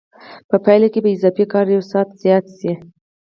[0.49, 2.71] په پایله کې به اضافي کار یو ساعت زیات شي